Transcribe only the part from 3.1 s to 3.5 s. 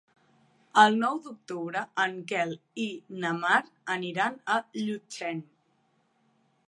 na